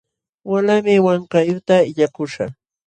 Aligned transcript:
Walaymi 0.49 0.93
Wankayuqta 1.05 1.75
illakuśhaq. 1.89 2.49